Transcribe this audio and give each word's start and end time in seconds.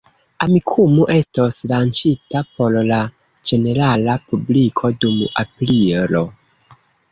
Amikumu 0.43 1.03
estos 1.15 1.57
lanĉita 1.71 2.41
por 2.55 2.79
la 2.89 2.99
ĝenerala 3.51 4.17
publiko 4.33 4.93
dum 5.07 5.23
aprilo. 5.45 6.27